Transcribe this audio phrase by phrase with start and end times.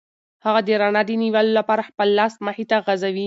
[0.45, 3.19] هغه د رڼا د نیولو لپاره خپل لاس مخې ته غځوي.